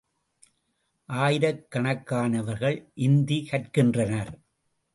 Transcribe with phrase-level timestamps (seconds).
[1.09, 4.33] ஆயிரக்கணக்கானவர்கள் Hindi கற்கின்றனர்.